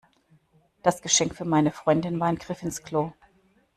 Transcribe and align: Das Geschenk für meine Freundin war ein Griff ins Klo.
Das 0.81 1.03
Geschenk 1.03 1.35
für 1.35 1.45
meine 1.45 1.71
Freundin 1.71 2.19
war 2.19 2.25
ein 2.25 2.37
Griff 2.39 2.63
ins 2.63 2.81
Klo. 2.81 3.11